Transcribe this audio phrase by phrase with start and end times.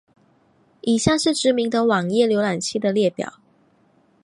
[0.81, 3.35] 以下是知名的网页浏览器的列表。